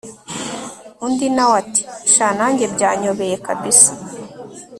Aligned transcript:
undi 1.05 1.27
nawe 1.35 1.53
ati 1.61 1.81
sha 2.13 2.27
nanjye 2.37 2.65
byanyobeye 2.75 3.35
kabsa 3.45 3.91